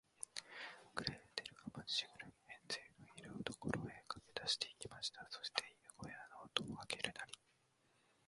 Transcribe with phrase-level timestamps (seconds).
[0.95, 5.27] グレーテルは、まっしぐらに、ヘンゼルのいる所へかけだして行きました。
[5.29, 7.33] そして、犬ごやの戸をあけるなり、